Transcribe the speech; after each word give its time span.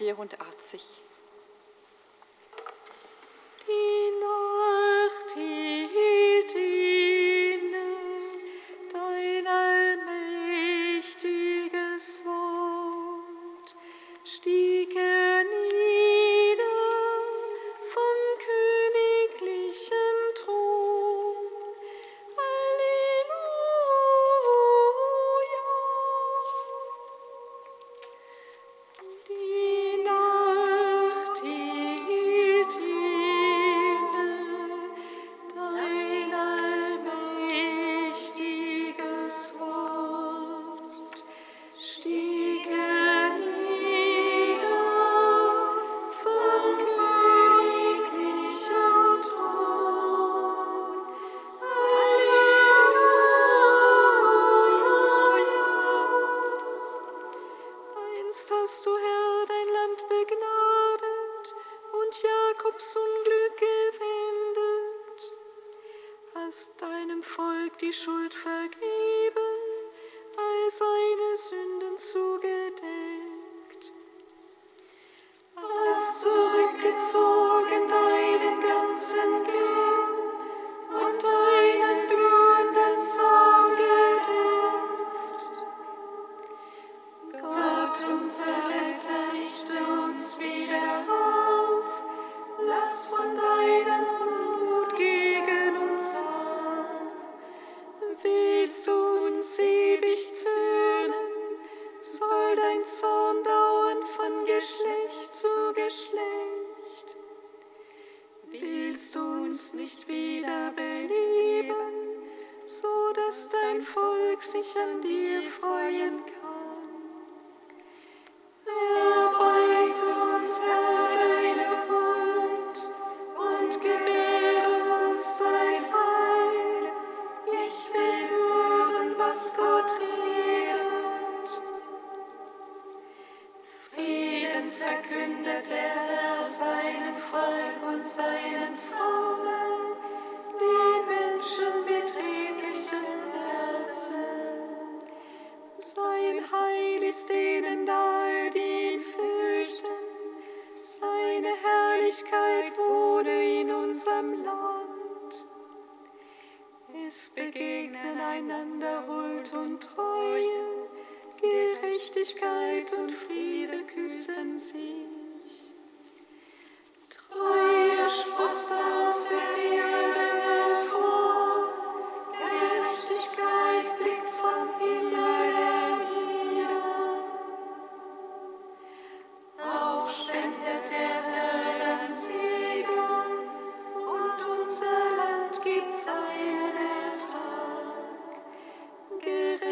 84. 0.00 1.03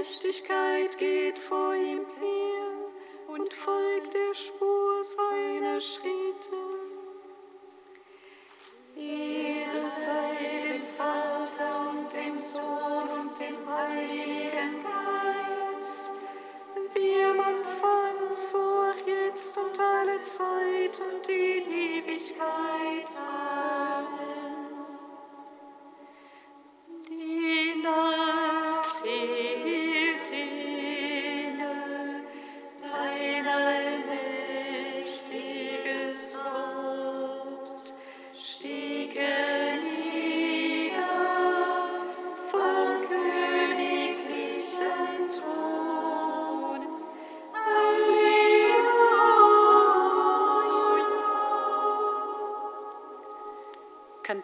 Gerechtigkeit 0.03 0.99
geht 0.99 1.39
vor 1.39 1.77
ihm 1.77 2.05
her 2.19 2.73
und 3.29 3.55
folgt 3.55 4.13
der 4.13 4.35
Spur 4.35 5.05
seiner 5.05 5.81
Schritte. 5.81 6.82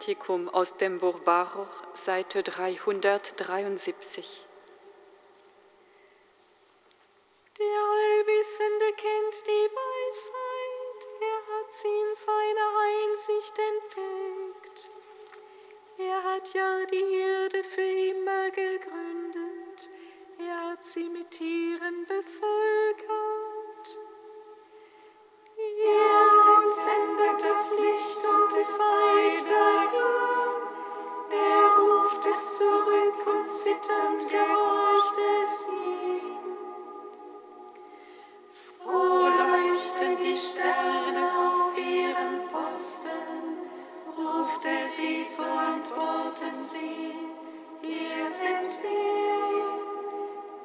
Kantikum 0.09 0.49
aus 0.49 0.79
dem 0.79 1.00
Buch 1.00 1.21
Baruch, 1.21 1.69
Seite 1.93 2.43
373. 2.43 4.47
Der 7.59 7.67
Allwissende 7.67 8.87
kennt 8.97 9.47
die 9.47 9.69
Weisheit, 9.77 11.09
er 11.21 11.41
hat 11.53 11.71
sie 11.71 11.88
in 11.88 12.15
seiner 12.15 12.71
Einsicht 12.88 13.59
entdeckt. 13.59 14.88
Er 15.99 16.25
hat 16.25 16.55
ja 16.55 16.87
die 16.87 17.12
Erde 17.12 17.62
für 17.62 17.83
immer 17.83 18.50
gegründet, 18.50 19.91
er 20.38 20.71
hat 20.71 20.87
sie 20.87 21.11
mit 21.11 21.33
Tieren 21.33 22.07
bevölkert. 22.07 23.99
Er 25.59 26.57
entsendet 26.57 27.43
das 27.43 27.75
Licht 27.79 28.25
und 28.25 28.55
die 28.55 28.62
Zeit 28.62 29.50
zurück 32.38 33.26
und 33.26 33.49
zitternd 33.49 34.28
gehorcht 34.30 35.18
es. 35.42 35.66
Froh 38.78 39.26
leuchten 39.26 40.16
die 40.23 40.37
Sterne 40.37 41.30
auf 41.49 41.76
ihren 41.76 42.49
Posten, 42.52 43.59
ruft 44.16 44.64
es 44.64 44.97
sie, 44.97 45.25
so 45.25 45.42
antworten 45.42 46.61
sie, 46.61 47.16
hier 47.83 48.30
sind 48.30 48.83
wir. 48.83 48.99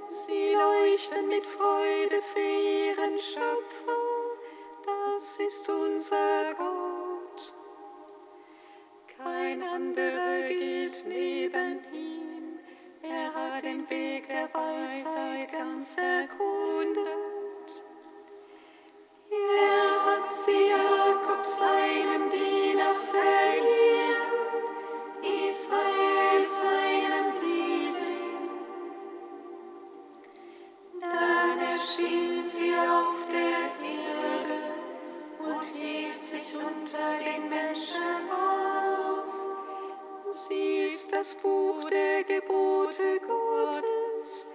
Sie 0.08 0.54
leuchten 0.54 1.28
mit 1.28 1.46
Freude 1.46 2.22
für 2.22 2.40
ihren 2.40 3.20
Schöpfer, 3.20 4.02
das 4.86 5.38
ist 5.38 5.68
unser 5.70 6.54
Gott. 6.56 7.03
Kein 9.24 9.64
anderer 9.64 10.48
gilt 10.50 11.06
neben 11.08 11.80
ihm. 11.94 12.60
Er 13.02 13.34
hat 13.34 13.64
den 13.64 13.90
Weg 13.90 14.28
der 14.28 14.54
Weisheit 14.54 15.50
ganz 15.50 15.96
erkundet. 15.96 17.82
Er 19.32 20.06
hat 20.06 20.34
sie 20.34 20.72
Jakob 20.72 21.46
seinem 21.46 22.30
Diener 22.30 22.96
verliehen, 23.12 24.28
Israel 25.48 26.44
seinem 26.44 27.42
Liebling. 27.42 28.50
Dann 31.00 31.60
erschien 31.60 32.42
sie 32.42 32.72
das 41.24 41.36
Buch 41.36 41.86
der 41.86 42.26
Gebote 42.26 43.18
Gottes, 43.26 44.52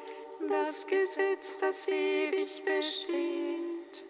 das 0.51 0.87
Gesetz, 0.87 1.59
das 1.61 1.89
ewig 1.89 2.63
besteht. 2.63 4.05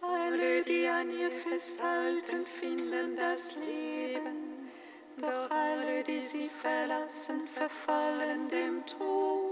Alle, 0.00 0.62
die 0.64 0.88
an 0.88 1.16
ihr 1.16 1.30
festhalten, 1.30 2.44
finden 2.44 3.14
das 3.14 3.54
Leben, 3.54 4.68
doch 5.18 5.48
alle, 5.52 6.02
die 6.02 6.18
sie 6.18 6.48
verlassen, 6.48 7.46
verfallen 7.46 8.48
dem 8.48 8.84
Tod. 8.84 9.49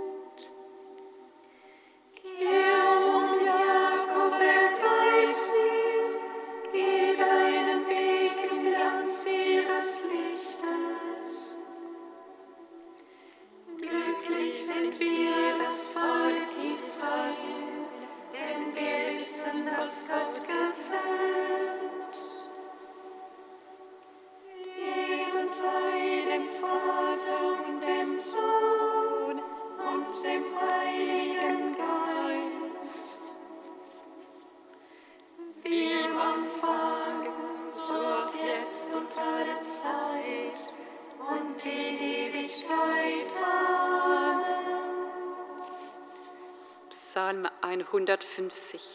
livre-se. 48.58 48.87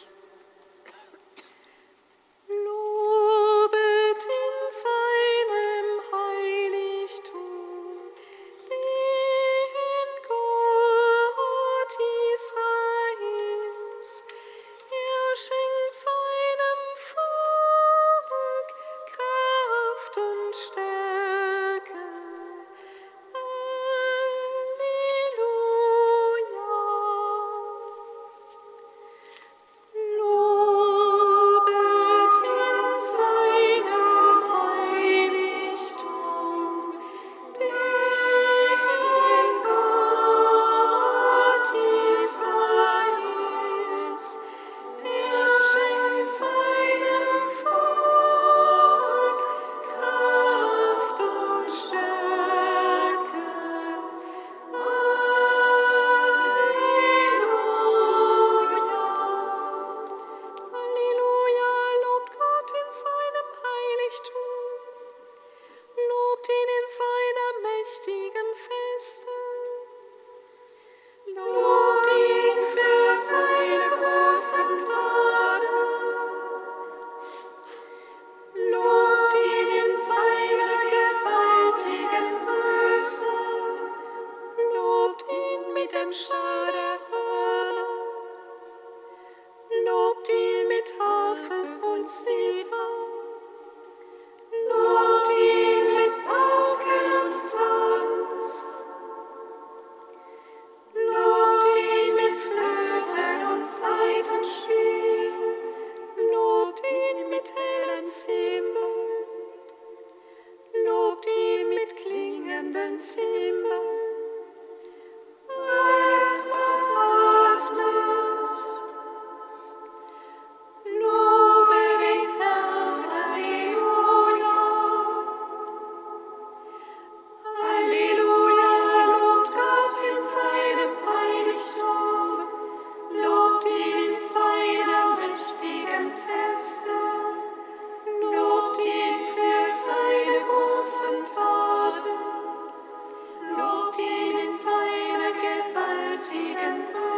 Segen. 146.24 147.13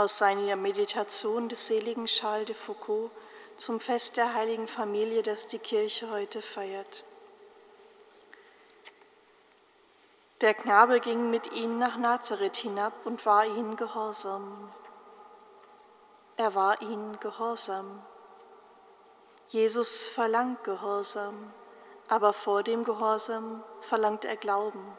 Aus 0.00 0.16
seiner 0.16 0.56
Meditation 0.56 1.50
des 1.50 1.68
seligen 1.68 2.06
Charles 2.06 2.46
de 2.46 2.54
Foucault 2.54 3.10
zum 3.58 3.80
Fest 3.80 4.16
der 4.16 4.32
heiligen 4.32 4.66
Familie, 4.66 5.22
das 5.22 5.46
die 5.46 5.58
Kirche 5.58 6.10
heute 6.10 6.40
feiert. 6.40 7.04
Der 10.40 10.54
Knabe 10.54 11.00
ging 11.00 11.28
mit 11.28 11.52
ihnen 11.52 11.78
nach 11.78 11.98
Nazareth 11.98 12.56
hinab 12.56 12.94
und 13.04 13.26
war 13.26 13.44
ihnen 13.44 13.76
gehorsam. 13.76 14.72
Er 16.38 16.54
war 16.54 16.80
ihnen 16.80 17.20
gehorsam. 17.20 18.02
Jesus 19.48 20.06
verlangt 20.06 20.64
Gehorsam, 20.64 21.52
aber 22.08 22.32
vor 22.32 22.62
dem 22.62 22.84
Gehorsam 22.84 23.62
verlangt 23.82 24.24
er 24.24 24.36
Glauben. 24.36 24.96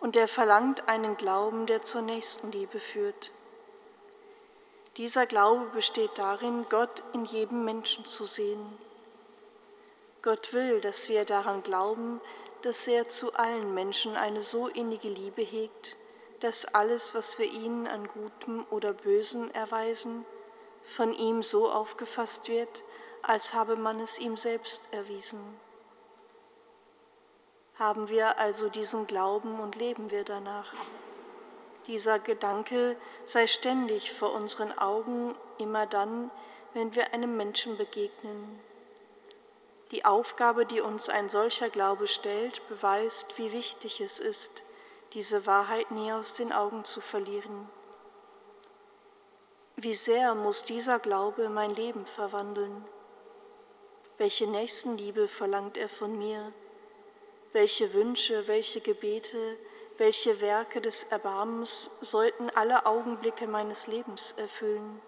Und 0.00 0.16
er 0.16 0.28
verlangt 0.28 0.88
einen 0.88 1.18
Glauben, 1.18 1.66
der 1.66 1.82
zur 1.82 2.00
Nächstenliebe 2.00 2.80
führt. 2.80 3.32
Dieser 4.98 5.26
Glaube 5.26 5.66
besteht 5.66 6.10
darin, 6.16 6.66
Gott 6.68 7.04
in 7.12 7.24
jedem 7.24 7.64
Menschen 7.64 8.04
zu 8.04 8.24
sehen. 8.24 8.78
Gott 10.22 10.52
will, 10.52 10.80
dass 10.80 11.08
wir 11.08 11.24
daran 11.24 11.62
glauben, 11.62 12.20
dass 12.62 12.88
er 12.88 13.08
zu 13.08 13.32
allen 13.34 13.74
Menschen 13.74 14.16
eine 14.16 14.42
so 14.42 14.66
innige 14.66 15.08
Liebe 15.08 15.42
hegt, 15.42 15.96
dass 16.40 16.74
alles, 16.74 17.14
was 17.14 17.38
wir 17.38 17.46
ihnen 17.46 17.86
an 17.86 18.08
Gutem 18.08 18.66
oder 18.70 18.92
Bösen 18.92 19.54
erweisen, 19.54 20.26
von 20.82 21.12
ihm 21.12 21.44
so 21.44 21.70
aufgefasst 21.70 22.48
wird, 22.48 22.82
als 23.22 23.54
habe 23.54 23.76
man 23.76 24.00
es 24.00 24.18
ihm 24.18 24.36
selbst 24.36 24.92
erwiesen. 24.92 25.40
Haben 27.78 28.08
wir 28.08 28.40
also 28.40 28.68
diesen 28.68 29.06
Glauben 29.06 29.60
und 29.60 29.76
leben 29.76 30.10
wir 30.10 30.24
danach? 30.24 30.72
Dieser 31.88 32.18
Gedanke 32.18 32.96
sei 33.24 33.46
ständig 33.46 34.12
vor 34.12 34.32
unseren 34.32 34.76
Augen, 34.78 35.34
immer 35.58 35.86
dann, 35.86 36.30
wenn 36.74 36.94
wir 36.94 37.14
einem 37.14 37.36
Menschen 37.36 37.76
begegnen. 37.76 38.60
Die 39.90 40.04
Aufgabe, 40.04 40.66
die 40.66 40.82
uns 40.82 41.08
ein 41.08 41.30
solcher 41.30 41.70
Glaube 41.70 42.06
stellt, 42.06 42.66
beweist, 42.68 43.38
wie 43.38 43.52
wichtig 43.52 44.02
es 44.02 44.20
ist, 44.20 44.62
diese 45.14 45.46
Wahrheit 45.46 45.90
nie 45.90 46.12
aus 46.12 46.34
den 46.34 46.52
Augen 46.52 46.84
zu 46.84 47.00
verlieren. 47.00 47.70
Wie 49.76 49.94
sehr 49.94 50.34
muss 50.34 50.64
dieser 50.64 50.98
Glaube 50.98 51.48
mein 51.48 51.74
Leben 51.74 52.04
verwandeln? 52.04 52.84
Welche 54.18 54.46
Nächstenliebe 54.46 55.26
verlangt 55.26 55.78
er 55.78 55.88
von 55.88 56.18
mir? 56.18 56.52
Welche 57.54 57.94
Wünsche, 57.94 58.46
welche 58.46 58.82
Gebete, 58.82 59.56
welche 59.98 60.40
Werke 60.40 60.80
des 60.80 61.04
Erbarmens 61.04 61.90
sollten 62.00 62.50
alle 62.50 62.86
Augenblicke 62.86 63.46
meines 63.46 63.88
Lebens 63.88 64.32
erfüllen? 64.32 65.00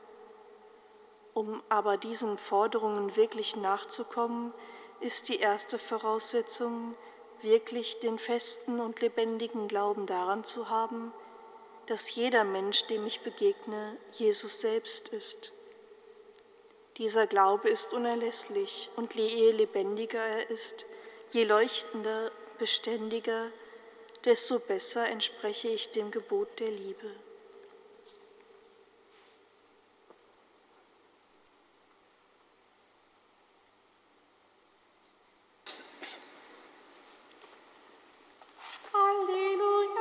Um 1.33 1.63
aber 1.69 1.97
diesen 1.97 2.37
Forderungen 2.37 3.15
wirklich 3.17 3.57
nachzukommen, 3.57 4.53
ist 4.99 5.29
die 5.29 5.39
erste 5.39 5.79
Voraussetzung, 5.79 6.95
wirklich 7.41 8.01
den 8.01 8.19
festen 8.19 8.81
und 8.81 9.01
lebendigen 9.01 9.69
Glauben 9.69 10.07
daran 10.07 10.45
zu 10.45 10.69
haben, 10.69 11.13
dass 11.87 12.15
jeder 12.15 12.45
Mensch, 12.45 12.87
dem 12.89 13.07
ich 13.07 13.23
begegne, 13.23 13.97
Jesus 14.13 14.61
selbst 14.61 15.09
ist. 15.09 15.53
Dieser 16.99 17.27
Glaube 17.27 17.69
ist 17.69 17.95
unerlässlich 17.95 18.91
und 18.97 19.15
je 19.15 19.53
lebendiger 19.53 20.23
er 20.23 20.51
ist, 20.51 20.85
je 21.31 21.45
leuchtender, 21.45 22.31
beständiger, 22.59 23.51
desto 24.25 24.59
besser 24.59 25.09
entspreche 25.09 25.69
ich 25.69 25.91
dem 25.91 26.11
Gebot 26.11 26.61
der 26.61 26.71
Liebe. 26.71 27.11
Alleluia. 38.93 40.00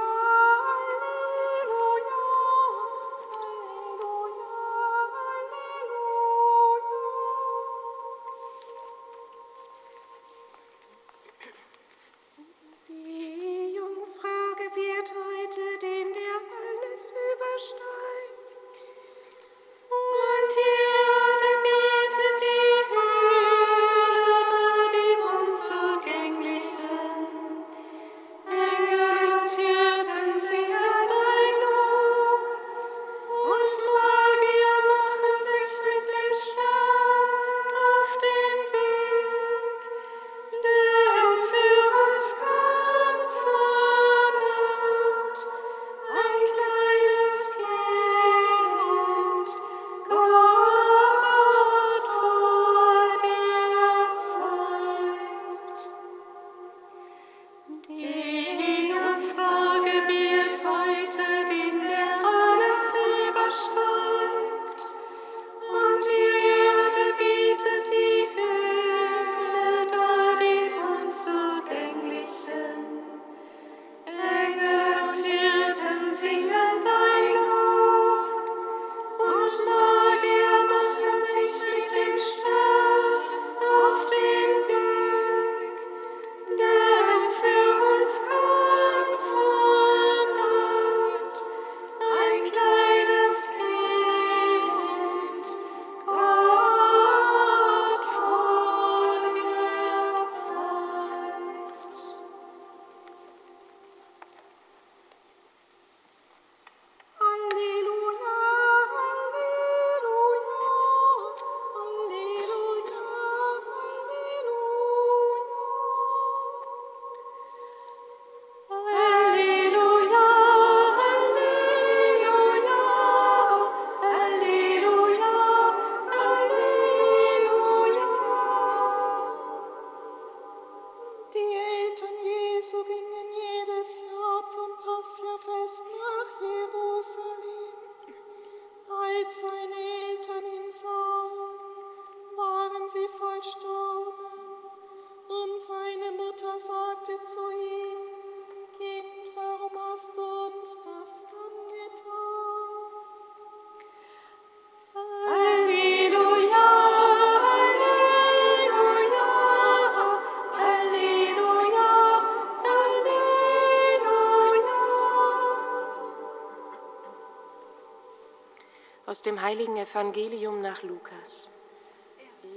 Dem 169.29 169.41
heiligen 169.43 169.77
Evangelium 169.77 170.59
nach 170.59 170.81
Lukas. 170.81 171.49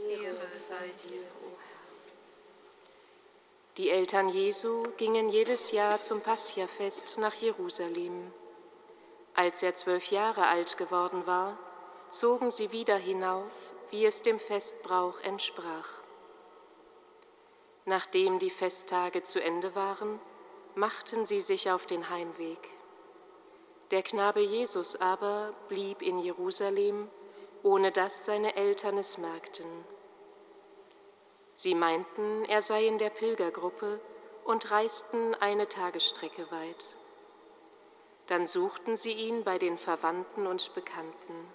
Ehre 0.08 0.48
sei 0.52 0.90
dir, 1.04 1.20
o 1.44 1.50
Herr. 1.50 1.82
Die 3.76 3.90
Eltern 3.90 4.30
Jesu 4.30 4.84
gingen 4.96 5.28
jedes 5.28 5.72
Jahr 5.72 6.00
zum 6.00 6.22
Passiafest 6.22 7.18
nach 7.18 7.34
Jerusalem. 7.34 8.32
Als 9.34 9.62
er 9.62 9.74
zwölf 9.74 10.10
Jahre 10.10 10.46
alt 10.46 10.78
geworden 10.78 11.26
war, 11.26 11.58
zogen 12.08 12.50
sie 12.50 12.72
wieder 12.72 12.96
hinauf, 12.96 13.74
wie 13.90 14.06
es 14.06 14.22
dem 14.22 14.40
Festbrauch 14.40 15.20
entsprach. 15.20 15.90
Nachdem 17.84 18.38
die 18.38 18.48
Festtage 18.48 19.22
zu 19.22 19.42
Ende 19.42 19.74
waren, 19.74 20.18
machten 20.74 21.26
sie 21.26 21.42
sich 21.42 21.70
auf 21.70 21.84
den 21.84 22.08
Heimweg. 22.08 22.70
Der 23.92 24.02
Knabe 24.02 24.40
Jesus 24.40 24.96
aber 24.96 25.52
blieb 25.68 26.00
in 26.00 26.18
Jerusalem, 26.18 27.10
ohne 27.62 27.92
dass 27.92 28.24
seine 28.24 28.56
Eltern 28.56 28.96
es 28.96 29.18
merkten. 29.18 29.66
Sie 31.54 31.74
meinten, 31.74 32.46
er 32.46 32.62
sei 32.62 32.86
in 32.86 32.96
der 32.96 33.10
Pilgergruppe 33.10 34.00
und 34.44 34.70
reisten 34.70 35.34
eine 35.34 35.68
Tagesstrecke 35.68 36.50
weit. 36.50 36.94
Dann 38.28 38.46
suchten 38.46 38.96
sie 38.96 39.12
ihn 39.12 39.44
bei 39.44 39.58
den 39.58 39.76
Verwandten 39.76 40.46
und 40.46 40.74
Bekannten. 40.74 41.46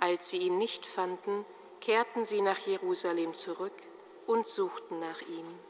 Als 0.00 0.30
sie 0.30 0.38
ihn 0.38 0.58
nicht 0.58 0.84
fanden, 0.84 1.46
kehrten 1.80 2.24
sie 2.24 2.42
nach 2.42 2.58
Jerusalem 2.58 3.34
zurück 3.34 3.84
und 4.26 4.48
suchten 4.48 4.98
nach 4.98 5.20
ihm. 5.20 5.69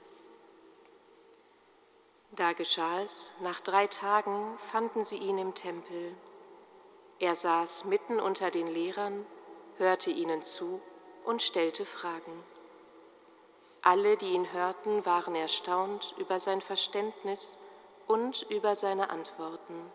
Da 2.32 2.52
geschah 2.52 3.00
es, 3.00 3.34
nach 3.40 3.60
drei 3.60 3.86
Tagen 3.86 4.56
fanden 4.58 5.02
sie 5.02 5.16
ihn 5.16 5.38
im 5.38 5.54
Tempel. 5.54 6.14
Er 7.18 7.34
saß 7.34 7.84
mitten 7.86 8.20
unter 8.20 8.50
den 8.50 8.68
Lehrern, 8.68 9.26
hörte 9.78 10.10
ihnen 10.10 10.42
zu 10.42 10.80
und 11.24 11.42
stellte 11.42 11.84
Fragen. 11.84 12.44
Alle, 13.82 14.16
die 14.16 14.32
ihn 14.32 14.52
hörten, 14.52 15.04
waren 15.06 15.34
erstaunt 15.34 16.14
über 16.18 16.38
sein 16.38 16.60
Verständnis 16.60 17.58
und 18.06 18.42
über 18.42 18.74
seine 18.74 19.10
Antworten. 19.10 19.90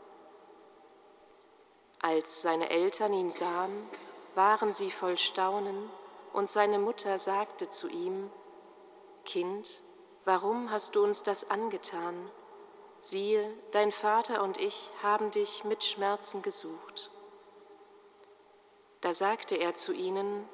Als 2.02 2.42
seine 2.42 2.70
Eltern 2.70 3.14
ihn 3.14 3.30
sahen, 3.30 3.90
waren 4.36 4.74
sie 4.74 4.92
voll 4.92 5.18
Staunen, 5.18 5.90
und 6.34 6.50
seine 6.50 6.80
Mutter 6.80 7.18
sagte 7.18 7.70
zu 7.70 7.88
ihm, 7.88 8.30
Kind, 9.24 9.82
warum 10.26 10.72
hast 10.72 10.96
du 10.96 11.04
uns 11.04 11.24
das 11.24 11.50
angetan? 11.50 12.30
Siehe, 13.00 13.54
dein 13.72 13.92
Vater 13.92 14.42
und 14.44 14.58
ich 14.58 14.92
haben 15.04 15.32
dich 15.32 15.64
mit 15.64 15.84
Schmerzen 15.84 16.42
gesucht. 16.42 17.12
Da 19.02 19.14
sagte 19.14 19.56
er 19.56 19.76
zu 19.76 19.94
ihnen, 19.94 20.50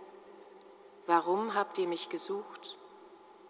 Warum 1.07 1.55
habt 1.55 1.77
ihr 1.79 1.87
mich 1.87 2.09
gesucht? 2.09 2.77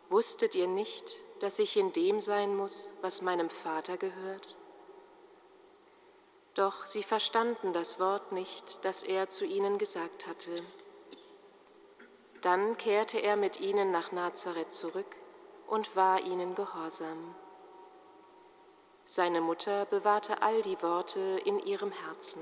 Wusstet 0.09 0.55
ihr 0.55 0.67
nicht, 0.67 1.17
dass 1.39 1.59
ich 1.59 1.75
in 1.75 1.91
dem 1.91 2.19
sein 2.19 2.55
muss, 2.55 2.93
was 3.01 3.21
meinem 3.21 3.49
Vater 3.49 3.97
gehört? 3.97 4.55
Doch 6.53 6.85
sie 6.85 7.03
verstanden 7.03 7.73
das 7.73 7.99
Wort 7.99 8.31
nicht, 8.31 8.85
das 8.85 9.03
er 9.03 9.27
zu 9.27 9.45
ihnen 9.45 9.77
gesagt 9.77 10.27
hatte. 10.27 10.63
Dann 12.41 12.77
kehrte 12.77 13.19
er 13.19 13.35
mit 13.35 13.59
ihnen 13.59 13.91
nach 13.91 14.11
Nazareth 14.11 14.73
zurück 14.73 15.17
und 15.71 15.95
war 15.95 16.19
ihnen 16.19 16.53
gehorsam. 16.53 17.33
Seine 19.05 19.39
Mutter 19.39 19.85
bewahrte 19.85 20.41
all 20.41 20.61
die 20.61 20.81
Worte 20.83 21.41
in 21.45 21.59
ihrem 21.59 21.93
Herzen. 21.93 22.41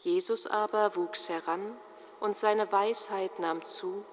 Jesus 0.00 0.46
aber 0.46 0.94
wuchs 0.94 1.30
heran 1.30 1.74
und 2.20 2.36
seine 2.36 2.70
Weisheit 2.70 3.38
nahm 3.38 3.64
zu 3.64 4.04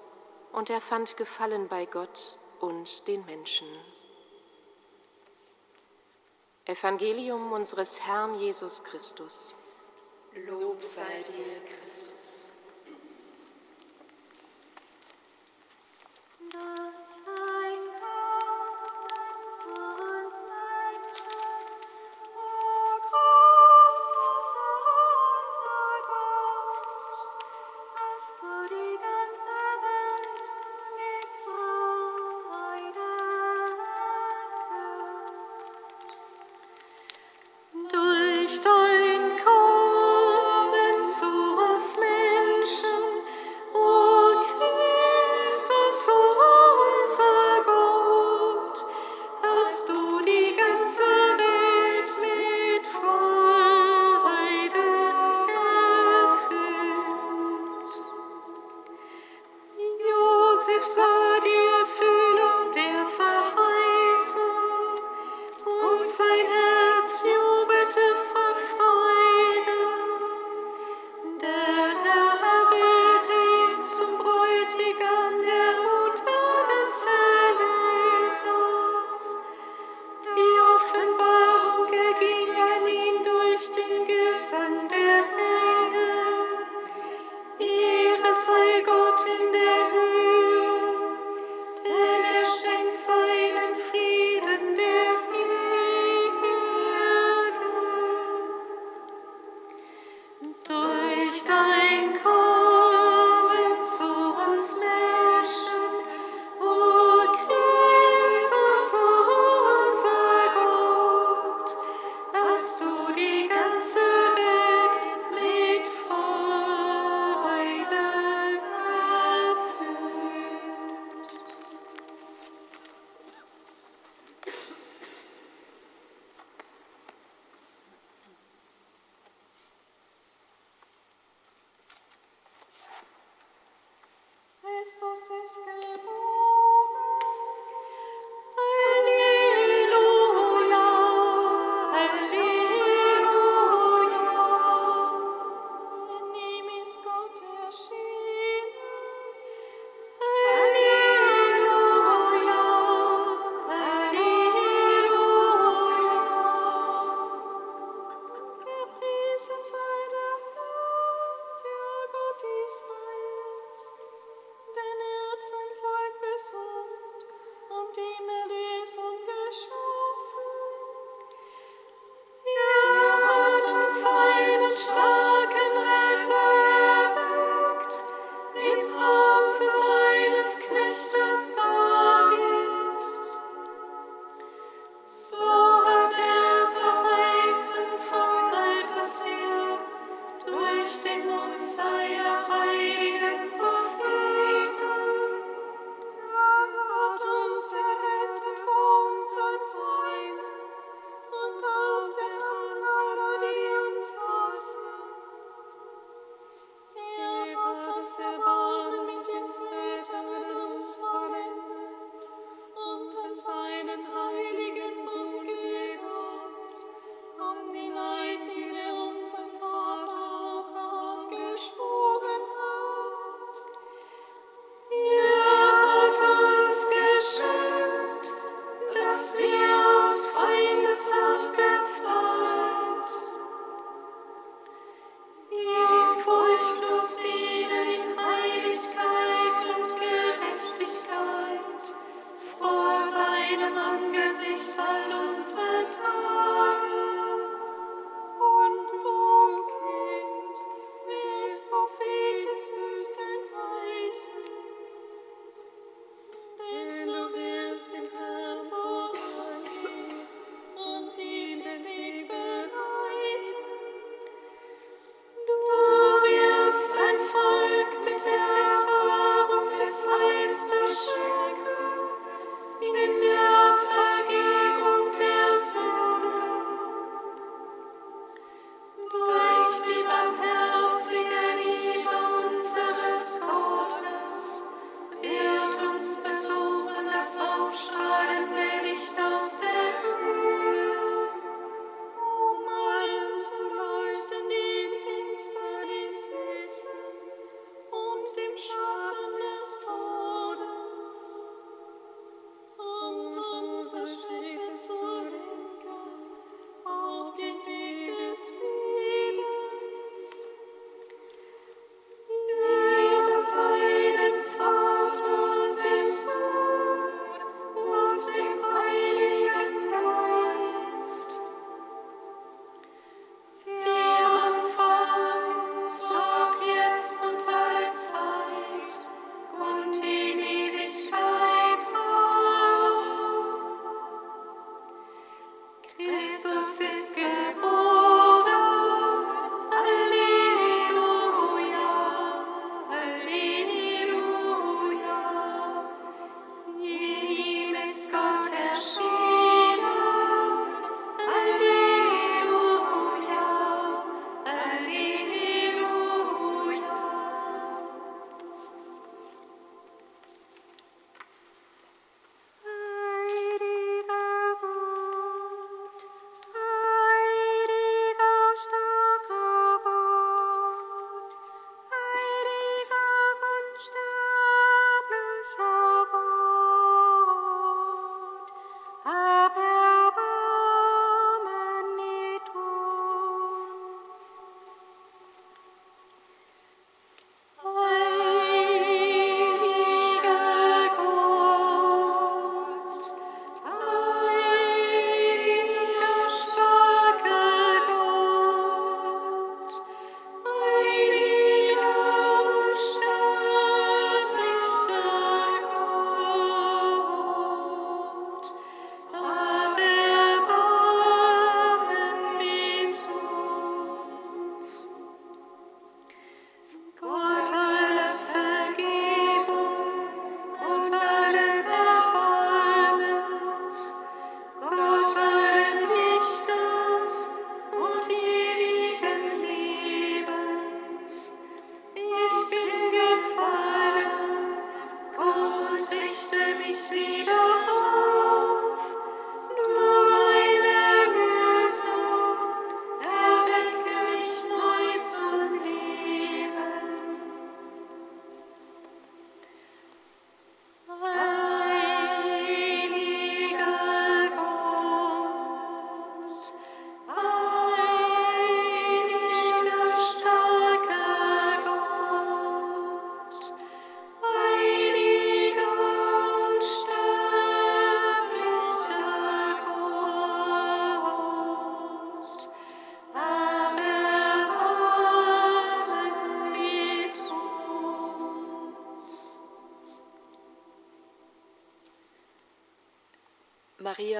und 0.52 0.70
er 0.70 0.80
fand 0.80 1.18
Gefallen 1.18 1.68
bei 1.68 1.84
Gott 1.84 2.38
und 2.60 3.06
den 3.06 3.26
Menschen. 3.26 3.68
Evangelium 6.64 7.52
unseres 7.52 8.00
Herrn 8.00 8.40
Jesus 8.40 8.82
Christus. 8.82 9.54
Lob 10.32 10.82
sei 10.82 11.22
dir, 11.28 11.76
Christus. 11.76 12.43
No. 16.52 17.03
sein 66.16 66.46
Herz. 66.46 66.73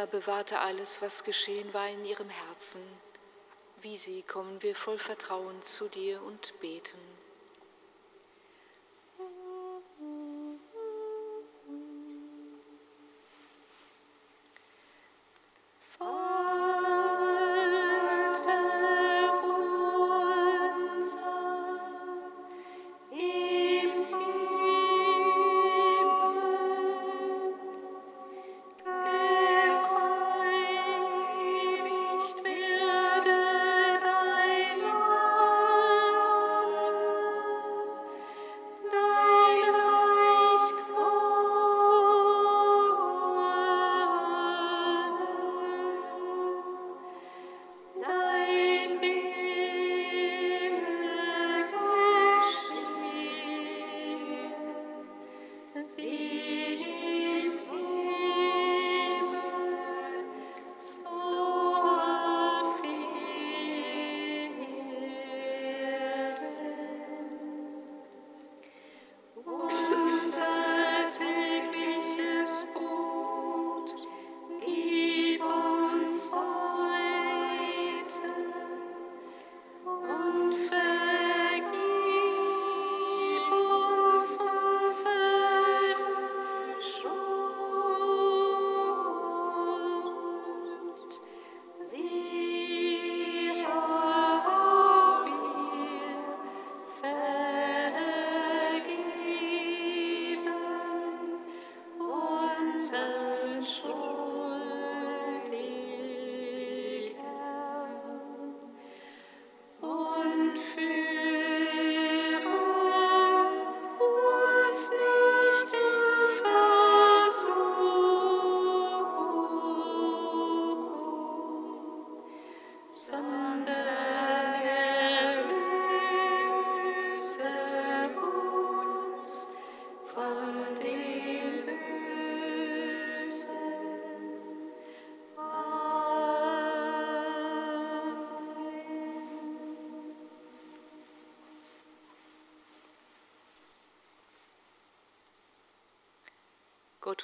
Maria 0.04 0.20
bewahrte 0.20 0.58
alles, 0.60 1.00
was 1.00 1.24
geschehen 1.24 1.72
war 1.72 1.88
in 1.88 2.04
ihrem 2.04 2.28
Herzen. 2.28 2.82
Wie 3.80 3.96
sie 3.96 4.22
kommen 4.22 4.62
wir 4.62 4.74
voll 4.74 4.98
Vertrauen 4.98 5.62
zu 5.62 5.88
dir 5.88 6.22
und 6.22 6.58
beten. 6.60 6.98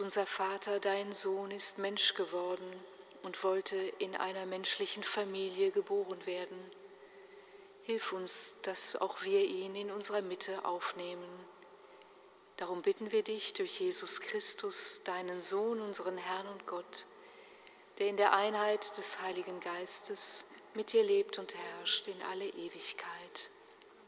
Unser 0.01 0.25
Vater, 0.25 0.81
dein 0.81 1.13
Sohn, 1.13 1.51
ist 1.51 1.77
Mensch 1.77 2.15
geworden 2.15 2.73
und 3.23 3.45
wollte 3.45 3.77
in 3.77 4.17
einer 4.17 4.47
menschlichen 4.47 5.03
Familie 5.03 5.73
geboren 5.73 6.25
werden. 6.25 6.59
Hilf 7.83 8.15
uns, 8.15 8.63
dass 8.63 8.97
auch 8.97 9.25
wir 9.25 9.45
ihn 9.45 9.77
in 9.77 9.91
unserer 9.91 10.23
Mitte 10.23 10.65
aufnehmen. 10.65 11.29
Darum 12.57 12.81
bitten 12.81 13.13
wir 13.13 13.23
dich 13.23 13.53
durch 13.53 13.79
Jesus 13.79 14.23
Christus, 14.23 15.03
deinen 15.05 15.43
Sohn, 15.43 15.83
unseren 15.83 16.17
Herrn 16.17 16.49
und 16.49 16.67
Gott, 16.67 17.05
der 17.99 18.09
in 18.09 18.17
der 18.17 18.33
Einheit 18.33 18.97
des 18.97 19.21
Heiligen 19.21 19.61
Geistes 19.61 20.47
mit 20.73 20.95
dir 20.95 21.05
lebt 21.05 21.39
und 21.39 21.55
herrscht 21.55 22.09
in 22.09 22.23
alle 22.23 22.47
Ewigkeit. 22.47 23.51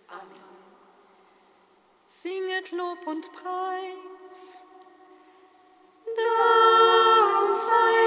Amen. 0.08 0.40
Singet 2.06 2.70
Lob 2.70 3.06
und 3.06 3.30
Preis. 3.32 4.64
Dank 6.14 7.56
sei 7.56 8.01